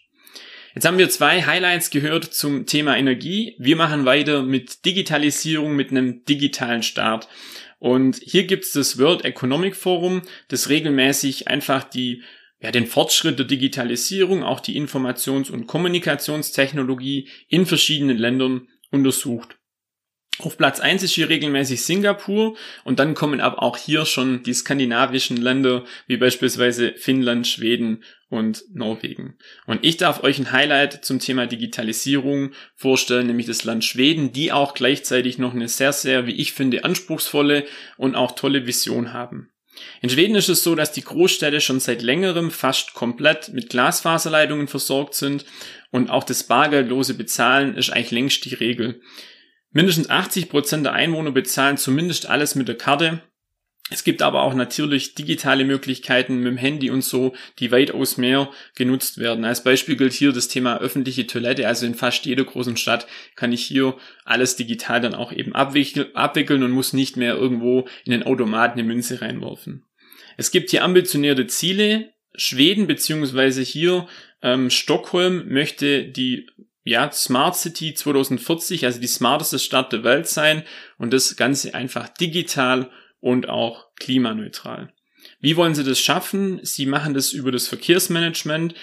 Jetzt 0.73 0.85
haben 0.85 0.97
wir 0.97 1.09
zwei 1.09 1.43
Highlights 1.43 1.89
gehört 1.89 2.25
zum 2.25 2.65
Thema 2.65 2.97
Energie. 2.97 3.55
Wir 3.59 3.75
machen 3.75 4.05
weiter 4.05 4.43
mit 4.43 4.85
Digitalisierung, 4.85 5.75
mit 5.75 5.91
einem 5.91 6.23
digitalen 6.25 6.81
Start. 6.81 7.27
Und 7.79 8.17
hier 8.23 8.45
gibt's 8.45 8.71
das 8.71 8.97
World 8.97 9.25
Economic 9.25 9.75
Forum, 9.75 10.21
das 10.47 10.69
regelmäßig 10.69 11.47
einfach 11.47 11.83
die 11.83 12.23
ja, 12.61 12.71
den 12.71 12.85
Fortschritt 12.85 13.39
der 13.39 13.47
Digitalisierung, 13.47 14.43
auch 14.43 14.59
die 14.59 14.79
Informations- 14.79 15.49
und 15.49 15.65
Kommunikationstechnologie 15.65 17.27
in 17.47 17.65
verschiedenen 17.65 18.17
Ländern 18.17 18.67
untersucht. 18.91 19.57
Auf 20.39 20.57
Platz 20.57 20.79
eins 20.79 21.03
ist 21.03 21.13
hier 21.13 21.29
regelmäßig 21.29 21.83
Singapur 21.83 22.55
und 22.83 22.99
dann 22.99 23.13
kommen 23.13 23.41
aber 23.41 23.61
auch 23.61 23.77
hier 23.77 24.05
schon 24.05 24.43
die 24.43 24.53
skandinavischen 24.53 25.37
Länder 25.37 25.83
wie 26.07 26.17
beispielsweise 26.17 26.93
Finnland, 26.93 27.47
Schweden 27.47 28.03
und 28.29 28.63
Norwegen. 28.73 29.37
Und 29.67 29.83
ich 29.83 29.97
darf 29.97 30.23
euch 30.23 30.39
ein 30.39 30.51
Highlight 30.51 31.03
zum 31.05 31.19
Thema 31.19 31.47
Digitalisierung 31.47 32.51
vorstellen, 32.75 33.27
nämlich 33.27 33.45
das 33.45 33.65
Land 33.65 33.83
Schweden, 33.83 34.31
die 34.31 34.51
auch 34.51 34.73
gleichzeitig 34.73 35.37
noch 35.37 35.53
eine 35.53 35.67
sehr, 35.67 35.91
sehr, 35.93 36.25
wie 36.25 36.35
ich 36.35 36.53
finde, 36.53 36.85
anspruchsvolle 36.85 37.65
und 37.97 38.15
auch 38.15 38.31
tolle 38.31 38.65
Vision 38.65 39.13
haben. 39.13 39.51
In 40.01 40.09
Schweden 40.09 40.35
ist 40.35 40.49
es 40.49 40.63
so, 40.63 40.75
dass 40.75 40.91
die 40.91 41.03
Großstädte 41.03 41.61
schon 41.61 41.79
seit 41.79 42.01
längerem 42.01 42.51
fast 42.51 42.93
komplett 42.93 43.49
mit 43.49 43.69
Glasfaserleitungen 43.69 44.67
versorgt 44.67 45.13
sind 45.13 45.45
und 45.91 46.09
auch 46.09 46.23
das 46.23 46.43
bargeldlose 46.43 47.13
Bezahlen 47.13 47.75
ist 47.75 47.91
eigentlich 47.91 48.11
längst 48.11 48.45
die 48.45 48.55
Regel. 48.55 49.01
Mindestens 49.71 50.09
80 50.09 50.49
Prozent 50.49 50.85
der 50.85 50.93
Einwohner 50.93 51.31
bezahlen 51.31 51.77
zumindest 51.77 52.29
alles 52.29 52.55
mit 52.55 52.67
der 52.67 52.77
Karte. 52.77 53.21
Es 53.89 54.05
gibt 54.05 54.21
aber 54.21 54.43
auch 54.43 54.53
natürlich 54.53 55.15
digitale 55.15 55.65
Möglichkeiten 55.65 56.37
mit 56.37 56.47
dem 56.47 56.57
Handy 56.57 56.89
und 56.89 57.03
so, 57.03 57.33
die 57.59 57.71
weitaus 57.71 58.15
mehr 58.15 58.49
genutzt 58.75 59.17
werden. 59.17 59.43
Als 59.43 59.65
Beispiel 59.65 59.97
gilt 59.97 60.13
hier 60.13 60.31
das 60.31 60.47
Thema 60.47 60.79
öffentliche 60.79 61.27
Toilette. 61.27 61.67
Also 61.67 61.85
in 61.85 61.95
fast 61.95 62.25
jeder 62.25 62.45
großen 62.45 62.77
Stadt 62.77 63.05
kann 63.35 63.51
ich 63.51 63.65
hier 63.65 63.97
alles 64.23 64.55
digital 64.55 65.01
dann 65.01 65.13
auch 65.13 65.33
eben 65.33 65.53
abwickeln 65.53 66.63
und 66.63 66.71
muss 66.71 66.93
nicht 66.93 67.17
mehr 67.17 67.35
irgendwo 67.35 67.85
in 68.05 68.11
den 68.13 68.23
Automaten 68.23 68.79
eine 68.79 68.87
Münze 68.87 69.21
reinwerfen. 69.21 69.85
Es 70.37 70.51
gibt 70.51 70.69
hier 70.69 70.85
ambitionierte 70.85 71.47
Ziele. 71.47 72.13
Schweden 72.33 72.87
beziehungsweise 72.87 73.61
hier 73.61 74.07
ähm, 74.41 74.69
Stockholm 74.69 75.49
möchte 75.49 76.05
die 76.05 76.47
ja, 76.83 77.11
Smart 77.11 77.55
City 77.55 77.93
2040, 77.93 78.85
also 78.85 78.99
die 78.99 79.07
smarteste 79.07 79.59
Stadt 79.59 79.93
der 79.93 80.03
Welt 80.03 80.27
sein 80.27 80.63
und 80.97 81.13
das 81.13 81.35
Ganze 81.35 81.73
einfach 81.73 82.09
digital 82.09 82.89
und 83.19 83.49
auch 83.49 83.87
klimaneutral. 83.95 84.91
Wie 85.39 85.55
wollen 85.55 85.75
sie 85.75 85.83
das 85.83 85.99
schaffen? 85.99 86.59
Sie 86.63 86.85
machen 86.85 87.13
das 87.13 87.33
über 87.33 87.51
das 87.51 87.67
Verkehrsmanagement. 87.67 88.73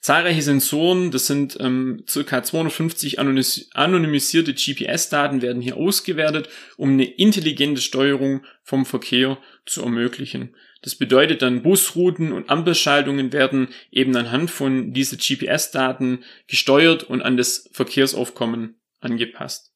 Zahlreiche 0.00 0.42
Sensoren, 0.42 1.10
das 1.10 1.26
sind 1.26 1.56
ähm, 1.58 2.04
ca. 2.06 2.42
250 2.42 3.18
anonymisierte 3.18 4.54
GPS-Daten, 4.54 5.42
werden 5.42 5.60
hier 5.60 5.76
ausgewertet, 5.76 6.48
um 6.76 6.90
eine 6.90 7.04
intelligente 7.04 7.80
Steuerung 7.80 8.44
vom 8.62 8.86
Verkehr 8.86 9.38
zu 9.66 9.82
ermöglichen. 9.82 10.54
Das 10.82 10.94
bedeutet 10.94 11.42
dann, 11.42 11.62
Busrouten 11.62 12.32
und 12.32 12.50
Ampelschaltungen 12.50 13.32
werden 13.32 13.68
eben 13.90 14.16
anhand 14.16 14.50
von 14.50 14.92
diese 14.92 15.16
GPS-Daten 15.16 16.24
gesteuert 16.46 17.04
und 17.04 17.22
an 17.22 17.36
das 17.36 17.68
Verkehrsaufkommen 17.72 18.80
angepasst. 19.00 19.72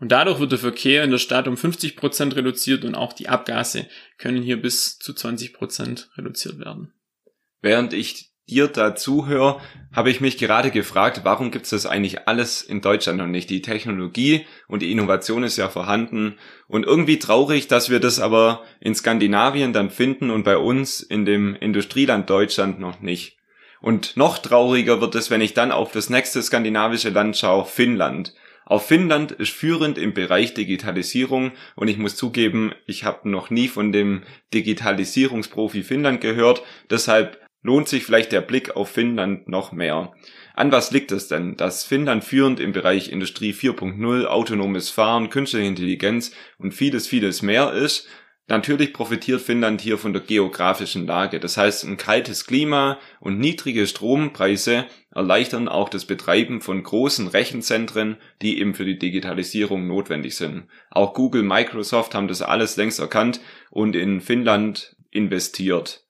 Und 0.00 0.12
dadurch 0.12 0.38
wird 0.38 0.52
der 0.52 0.58
Verkehr 0.58 1.04
in 1.04 1.10
der 1.10 1.18
Stadt 1.18 1.48
um 1.48 1.56
50 1.56 1.96
Prozent 1.96 2.36
reduziert 2.36 2.84
und 2.84 2.94
auch 2.94 3.12
die 3.12 3.28
Abgase 3.28 3.88
können 4.16 4.42
hier 4.42 4.60
bis 4.60 4.98
zu 4.98 5.12
20 5.12 5.52
Prozent 5.52 6.10
reduziert 6.16 6.58
werden. 6.60 6.92
Während 7.60 7.92
ich 7.92 8.32
dir 8.48 8.68
da 8.68 8.94
zuhöre, 8.94 9.60
habe 9.92 10.10
ich 10.10 10.20
mich 10.20 10.38
gerade 10.38 10.70
gefragt, 10.70 11.20
warum 11.24 11.50
gibt 11.50 11.64
es 11.64 11.70
das 11.70 11.86
eigentlich 11.86 12.28
alles 12.28 12.62
in 12.62 12.80
Deutschland 12.80 13.20
und 13.20 13.30
nicht? 13.30 13.50
Die 13.50 13.62
Technologie 13.62 14.46
und 14.66 14.82
die 14.82 14.92
Innovation 14.92 15.42
ist 15.42 15.56
ja 15.56 15.68
vorhanden 15.68 16.36
und 16.66 16.84
irgendwie 16.84 17.18
traurig, 17.18 17.68
dass 17.68 17.90
wir 17.90 18.00
das 18.00 18.20
aber 18.20 18.62
in 18.80 18.94
Skandinavien 18.94 19.72
dann 19.72 19.90
finden 19.90 20.30
und 20.30 20.44
bei 20.44 20.56
uns 20.56 21.00
in 21.00 21.24
dem 21.24 21.54
Industrieland 21.54 22.28
Deutschland 22.28 22.80
noch 22.80 23.00
nicht. 23.00 23.38
Und 23.80 24.16
noch 24.16 24.38
trauriger 24.38 25.00
wird 25.00 25.14
es, 25.14 25.30
wenn 25.30 25.40
ich 25.40 25.54
dann 25.54 25.72
auf 25.72 25.92
das 25.92 26.10
nächste 26.10 26.42
skandinavische 26.42 27.10
Land 27.10 27.36
schaue, 27.36 27.64
Finnland. 27.64 28.34
Auch 28.66 28.82
Finnland 28.82 29.32
ist 29.32 29.52
führend 29.52 29.96
im 29.96 30.12
Bereich 30.12 30.52
Digitalisierung 30.52 31.52
und 31.74 31.88
ich 31.88 31.96
muss 31.96 32.16
zugeben, 32.16 32.72
ich 32.86 33.04
habe 33.04 33.30
noch 33.30 33.48
nie 33.48 33.66
von 33.66 33.92
dem 33.92 34.24
Digitalisierungsprofi 34.52 35.82
Finnland 35.82 36.20
gehört, 36.20 36.62
deshalb 36.90 37.40
lohnt 37.62 37.88
sich 37.88 38.04
vielleicht 38.04 38.32
der 38.32 38.40
Blick 38.40 38.76
auf 38.76 38.90
Finnland 38.90 39.48
noch 39.48 39.72
mehr. 39.72 40.12
An 40.54 40.72
was 40.72 40.90
liegt 40.90 41.12
es 41.12 41.28
denn, 41.28 41.56
dass 41.56 41.84
Finnland 41.84 42.24
führend 42.24 42.60
im 42.60 42.72
Bereich 42.72 43.10
Industrie 43.10 43.52
4.0, 43.52 44.26
autonomes 44.26 44.90
Fahren, 44.90 45.30
künstliche 45.30 45.66
Intelligenz 45.66 46.32
und 46.58 46.72
vieles, 46.72 47.06
vieles 47.06 47.42
mehr 47.42 47.72
ist? 47.72 48.08
Natürlich 48.50 48.94
profitiert 48.94 49.42
Finnland 49.42 49.82
hier 49.82 49.98
von 49.98 50.14
der 50.14 50.22
geografischen 50.22 51.06
Lage. 51.06 51.38
Das 51.38 51.58
heißt, 51.58 51.84
ein 51.84 51.98
kaltes 51.98 52.46
Klima 52.46 52.98
und 53.20 53.38
niedrige 53.38 53.86
Strompreise 53.86 54.86
erleichtern 55.14 55.68
auch 55.68 55.90
das 55.90 56.06
Betreiben 56.06 56.62
von 56.62 56.82
großen 56.82 57.28
Rechenzentren, 57.28 58.16
die 58.40 58.58
eben 58.58 58.72
für 58.72 58.86
die 58.86 58.98
Digitalisierung 58.98 59.86
notwendig 59.86 60.34
sind. 60.36 60.66
Auch 60.90 61.12
Google, 61.12 61.42
Microsoft 61.42 62.14
haben 62.14 62.28
das 62.28 62.40
alles 62.40 62.78
längst 62.78 63.00
erkannt 63.00 63.40
und 63.70 63.94
in 63.94 64.22
Finnland 64.22 64.96
investiert. 65.10 66.07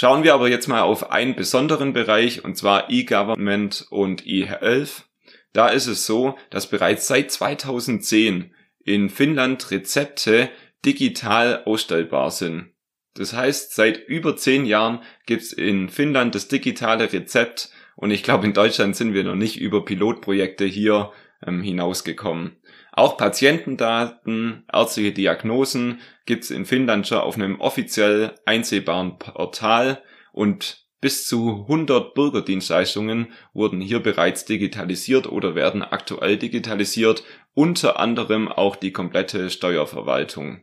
Schauen 0.00 0.22
wir 0.22 0.32
aber 0.32 0.48
jetzt 0.48 0.68
mal 0.68 0.82
auf 0.82 1.10
einen 1.10 1.34
besonderen 1.34 1.92
Bereich, 1.92 2.44
und 2.44 2.56
zwar 2.56 2.88
E-Government 2.88 3.84
und 3.90 4.24
E-Health. 4.28 5.08
Da 5.52 5.70
ist 5.70 5.88
es 5.88 6.06
so, 6.06 6.38
dass 6.50 6.70
bereits 6.70 7.08
seit 7.08 7.32
2010 7.32 8.54
in 8.84 9.10
Finnland 9.10 9.72
Rezepte 9.72 10.50
digital 10.84 11.64
ausstellbar 11.64 12.30
sind. 12.30 12.70
Das 13.14 13.32
heißt, 13.32 13.74
seit 13.74 13.98
über 14.06 14.36
zehn 14.36 14.66
Jahren 14.66 15.00
gibt's 15.26 15.52
in 15.52 15.88
Finnland 15.88 16.32
das 16.36 16.46
digitale 16.46 17.12
Rezept 17.12 17.70
und 17.96 18.12
ich 18.12 18.22
glaube, 18.22 18.46
in 18.46 18.54
Deutschland 18.54 18.94
sind 18.94 19.14
wir 19.14 19.24
noch 19.24 19.34
nicht 19.34 19.58
über 19.58 19.84
Pilotprojekte 19.84 20.64
hier 20.64 21.10
ähm, 21.44 21.60
hinausgekommen. 21.60 22.56
Auch 22.98 23.16
Patientendaten, 23.16 24.64
ärztliche 24.72 25.12
Diagnosen 25.12 26.00
gibt's 26.26 26.50
in 26.50 26.66
Finnland 26.66 27.06
schon 27.06 27.18
auf 27.18 27.36
einem 27.36 27.60
offiziell 27.60 28.34
einsehbaren 28.44 29.20
Portal 29.20 30.02
und 30.32 30.84
bis 31.00 31.28
zu 31.28 31.60
100 31.68 32.12
Bürgerdienstleistungen 32.14 33.28
wurden 33.52 33.80
hier 33.80 34.00
bereits 34.00 34.46
digitalisiert 34.46 35.30
oder 35.30 35.54
werden 35.54 35.84
aktuell 35.84 36.38
digitalisiert, 36.38 37.22
unter 37.54 38.00
anderem 38.00 38.48
auch 38.48 38.74
die 38.74 38.90
komplette 38.90 39.48
Steuerverwaltung. 39.48 40.62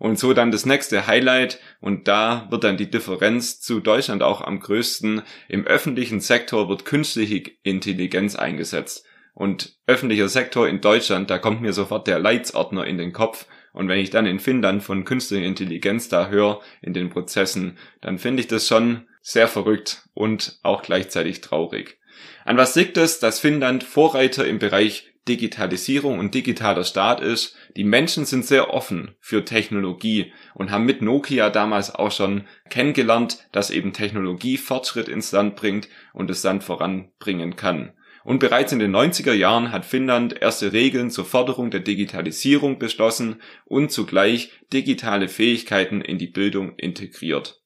Und 0.00 0.18
so 0.18 0.34
dann 0.34 0.50
das 0.50 0.66
nächste 0.66 1.06
Highlight 1.06 1.60
und 1.80 2.08
da 2.08 2.48
wird 2.50 2.64
dann 2.64 2.78
die 2.78 2.90
Differenz 2.90 3.60
zu 3.60 3.78
Deutschland 3.78 4.24
auch 4.24 4.40
am 4.40 4.58
größten. 4.58 5.22
Im 5.48 5.68
öffentlichen 5.68 6.18
Sektor 6.18 6.68
wird 6.68 6.84
künstliche 6.84 7.44
Intelligenz 7.62 8.34
eingesetzt. 8.34 9.06
Und 9.34 9.78
öffentlicher 9.86 10.28
Sektor 10.28 10.68
in 10.68 10.80
Deutschland, 10.80 11.30
da 11.30 11.38
kommt 11.38 11.62
mir 11.62 11.72
sofort 11.72 12.06
der 12.06 12.18
Leitsordner 12.18 12.86
in 12.86 12.98
den 12.98 13.12
Kopf. 13.12 13.46
Und 13.72 13.88
wenn 13.88 13.98
ich 13.98 14.10
dann 14.10 14.26
in 14.26 14.40
Finnland 14.40 14.82
von 14.82 15.04
künstlicher 15.04 15.44
Intelligenz 15.44 16.08
da 16.08 16.28
höre 16.28 16.60
in 16.82 16.92
den 16.92 17.10
Prozessen, 17.10 17.78
dann 18.00 18.18
finde 18.18 18.40
ich 18.40 18.48
das 18.48 18.66
schon 18.66 19.06
sehr 19.22 19.48
verrückt 19.48 20.08
und 20.14 20.58
auch 20.62 20.82
gleichzeitig 20.82 21.40
traurig. 21.40 21.98
An 22.44 22.56
was 22.56 22.74
liegt 22.74 22.96
es, 22.96 23.20
dass 23.20 23.40
Finnland 23.40 23.84
Vorreiter 23.84 24.46
im 24.46 24.58
Bereich 24.58 25.12
Digitalisierung 25.28 26.18
und 26.18 26.34
digitaler 26.34 26.84
Staat 26.84 27.20
ist? 27.20 27.54
Die 27.76 27.84
Menschen 27.84 28.24
sind 28.24 28.44
sehr 28.44 28.72
offen 28.72 29.14
für 29.20 29.44
Technologie 29.44 30.32
und 30.54 30.70
haben 30.70 30.84
mit 30.84 31.02
Nokia 31.02 31.50
damals 31.50 31.94
auch 31.94 32.10
schon 32.10 32.44
kennengelernt, 32.68 33.46
dass 33.52 33.70
eben 33.70 33.92
Technologie 33.92 34.56
Fortschritt 34.56 35.08
ins 35.08 35.32
Land 35.32 35.56
bringt 35.56 35.88
und 36.12 36.28
das 36.30 36.42
Land 36.42 36.64
voranbringen 36.64 37.56
kann. 37.56 37.92
Und 38.24 38.38
bereits 38.38 38.72
in 38.72 38.78
den 38.78 38.94
90er 38.94 39.32
Jahren 39.32 39.72
hat 39.72 39.86
Finnland 39.86 40.40
erste 40.40 40.72
Regeln 40.72 41.10
zur 41.10 41.24
Förderung 41.24 41.70
der 41.70 41.80
Digitalisierung 41.80 42.78
beschlossen 42.78 43.40
und 43.64 43.90
zugleich 43.90 44.52
digitale 44.72 45.28
Fähigkeiten 45.28 46.00
in 46.02 46.18
die 46.18 46.26
Bildung 46.26 46.74
integriert. 46.76 47.62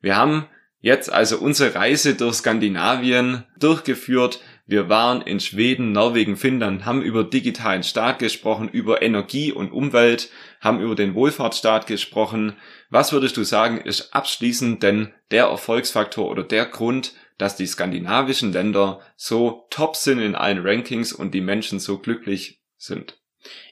Wir 0.00 0.16
haben 0.16 0.46
jetzt 0.80 1.12
also 1.12 1.38
unsere 1.38 1.74
Reise 1.74 2.14
durch 2.14 2.36
Skandinavien 2.36 3.44
durchgeführt. 3.58 4.40
Wir 4.66 4.88
waren 4.88 5.20
in 5.20 5.40
Schweden, 5.40 5.92
Norwegen, 5.92 6.36
Finnland, 6.36 6.86
haben 6.86 7.02
über 7.02 7.24
digitalen 7.24 7.82
Staat 7.82 8.18
gesprochen, 8.18 8.68
über 8.68 9.02
Energie 9.02 9.52
und 9.52 9.72
Umwelt, 9.72 10.30
haben 10.60 10.80
über 10.80 10.94
den 10.94 11.14
Wohlfahrtsstaat 11.14 11.86
gesprochen. 11.86 12.56
Was 12.88 13.12
würdest 13.12 13.36
du 13.36 13.44
sagen, 13.44 13.78
ist 13.78 14.14
abschließend 14.14 14.82
denn 14.82 15.12
der 15.30 15.44
Erfolgsfaktor 15.46 16.30
oder 16.30 16.42
der 16.42 16.66
Grund, 16.66 17.14
dass 17.38 17.56
die 17.56 17.66
skandinavischen 17.66 18.52
Länder 18.52 19.00
so 19.16 19.66
top 19.70 19.96
sind 19.96 20.20
in 20.20 20.34
allen 20.34 20.64
Rankings 20.64 21.12
und 21.12 21.34
die 21.34 21.40
Menschen 21.40 21.80
so 21.80 21.98
glücklich 21.98 22.60
sind. 22.76 23.18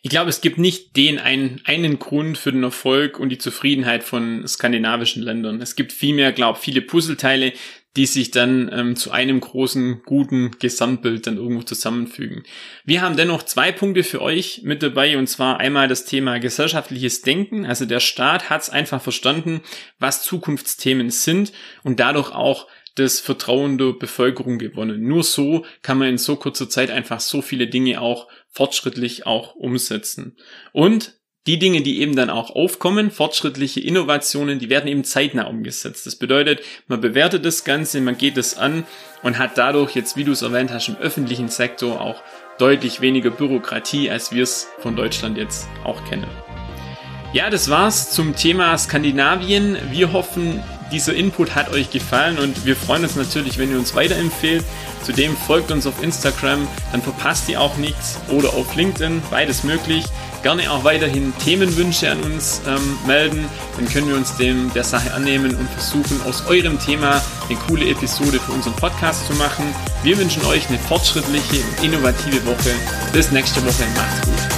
Ich 0.02 0.11
glaube, 0.11 0.31
es 0.31 0.40
gibt 0.40 0.59
nicht 0.59 0.97
den 0.97 1.19
einen, 1.19 1.61
einen 1.64 1.99
Grund 1.99 2.37
für 2.37 2.52
den 2.52 2.62
Erfolg 2.62 3.19
und 3.19 3.31
die 3.31 3.38
Zufriedenheit 3.38 4.04
von 4.04 4.47
skandinavischen 4.47 5.23
Ländern. 5.23 5.62
Es 5.62 5.76
gibt 5.76 5.92
vielmehr, 5.92 6.33
glaube 6.33 6.59
ich, 6.59 6.64
viele 6.64 6.83
Puzzleteile, 6.83 7.52
die 7.97 8.07
sich 8.07 8.31
dann 8.31 8.71
ähm, 8.73 8.97
zu 8.97 9.11
einem 9.11 9.40
großen, 9.40 10.02
guten 10.04 10.52
Gesamtbild 10.59 11.26
dann 11.26 11.37
irgendwo 11.37 11.62
zusammenfügen. 11.62 12.42
Wir 12.85 13.02
haben 13.02 13.16
dennoch 13.16 13.42
zwei 13.42 13.71
Punkte 13.71 14.02
für 14.02 14.23
euch 14.23 14.62
mit 14.64 14.83
dabei, 14.83 15.19
und 15.19 15.26
zwar 15.26 15.61
einmal 15.61 15.88
das 15.88 16.07
Thema 16.07 16.38
gesellschaftliches 16.38 17.21
Denken. 17.21 17.66
Also 17.66 17.85
der 17.85 18.00
Staat 18.00 18.49
hat 18.49 18.62
es 18.62 18.71
einfach 18.71 19.02
verstanden, 19.02 19.61
was 19.99 20.23
Zukunftsthemen 20.23 21.11
sind 21.11 21.52
und 21.83 22.00
dadurch 22.00 22.33
auch 22.33 22.66
das 22.95 23.21
Vertrauen 23.21 23.79
der 23.79 23.93
Bevölkerung 23.93 24.59
gewonnen. 24.59 25.03
Nur 25.03 25.25
so 25.25 25.65
kann 25.83 25.99
man 25.99 26.09
in 26.09 26.19
so 26.19 26.37
kurzer 26.37 26.69
Zeit 26.69 26.91
einfach 26.91 27.21
so 27.21 27.43
viele 27.43 27.67
Dinge 27.67 28.01
auch 28.01 28.29
fortschrittlich 28.51 29.27
auch 29.27 29.55
umsetzen. 29.55 30.37
Und 30.73 31.15
die 31.47 31.59
Dinge, 31.59 31.83
die 31.83 32.01
eben 32.01 32.15
dann 32.15 32.31
auch 32.31 32.51
aufkommen, 32.51 33.11
fortschrittliche 33.11 33.81
Innovationen, 33.81 34.61
die 34.61 34.71
werden 34.71 34.87
eben 34.87 35.03
zeitnah 35.03 35.49
umgesetzt. 35.49 36.07
Das 36.07 36.15
bedeutet, 36.15 36.61
man 36.87 37.01
bewertet 37.01 37.45
das 37.45 37.65
Ganze, 37.65 38.01
man 38.01 38.17
geht 38.17 38.37
es 38.37 38.57
an 38.57 38.85
und 39.25 39.39
hat 39.39 39.59
dadurch 39.59 39.97
jetzt, 39.97 40.17
wie 40.17 40.23
du 40.23 40.33
es 40.33 40.43
erwähnt 40.43 40.71
hast, 40.71 40.89
im 40.89 40.97
öffentlichen 40.97 41.49
Sektor 41.49 42.01
auch 42.01 42.23
deutlich 42.59 43.01
weniger 43.01 43.31
Bürokratie, 43.31 44.09
als 44.09 44.31
wir 44.31 44.45
es 44.45 44.69
von 44.79 44.95
Deutschland 44.95 45.37
jetzt 45.37 45.67
auch 45.83 46.05
kennen. 46.05 46.29
Ja, 47.33 47.51
das 47.51 47.71
war's 47.71 48.13
zum 48.13 48.37
Thema 48.37 48.77
Skandinavien. 48.79 49.77
Wir 49.91 50.13
hoffen, 50.13 50.63
dieser 50.93 51.15
Input 51.15 51.55
hat 51.55 51.73
euch 51.73 51.91
gefallen 51.91 52.39
und 52.39 52.65
wir 52.65 52.76
freuen 52.76 53.02
uns 53.02 53.17
natürlich, 53.17 53.59
wenn 53.59 53.71
ihr 53.71 53.78
uns 53.78 53.95
weiterempfehlt. 53.95 54.65
Zudem 55.02 55.37
folgt 55.37 55.73
uns 55.73 55.87
auf 55.87 56.02
Instagram, 56.02 56.69
dann 56.93 57.02
verpasst 57.02 57.49
ihr 57.49 57.61
auch 57.61 57.76
nichts 57.76 58.19
oder 58.31 58.50
auf 58.50 58.76
LinkedIn, 58.76 59.23
beides 59.31 59.65
möglich. 59.65 60.05
Gerne 60.43 60.71
auch 60.71 60.85
weiterhin 60.85 61.33
Themenwünsche 61.39 62.11
an 62.11 62.21
uns 62.21 62.61
ähm, 62.67 62.99
melden, 63.07 63.45
dann 63.76 63.89
können 63.89 64.09
wir 64.09 64.17
uns 64.17 64.37
dem 64.37 64.73
der 64.75 64.85
Sache 64.85 65.15
annehmen 65.15 65.57
und 65.57 65.69
versuchen 65.71 66.21
aus 66.26 66.47
eurem 66.47 66.78
Thema 66.78 67.23
eine 67.49 67.59
coole 67.67 67.89
Episode 67.89 68.39
für 68.39 68.52
unseren 68.52 68.75
Podcast 68.75 69.26
zu 69.26 69.35
machen. 69.35 69.65
Wir 70.02 70.19
wünschen 70.19 70.45
euch 70.47 70.69
eine 70.69 70.78
fortschrittliche 70.78 71.63
und 71.65 71.85
innovative 71.85 72.45
Woche. 72.47 72.71
Bis 73.13 73.31
nächste 73.31 73.65
Woche, 73.65 73.85
macht's 73.97 74.26
gut. 74.26 74.51